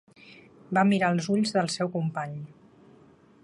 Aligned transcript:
Va 0.77 0.83
mirar 0.91 1.11
als 1.13 1.29
ulls 1.35 1.53
del 1.57 1.69
seu 1.75 1.91
company. 1.97 2.33